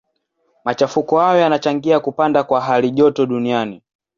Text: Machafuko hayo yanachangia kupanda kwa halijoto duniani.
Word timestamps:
Machafuko 0.63 1.19
hayo 1.19 1.41
yanachangia 1.41 1.99
kupanda 1.99 2.43
kwa 2.43 2.61
halijoto 2.61 3.25
duniani. 3.25 3.81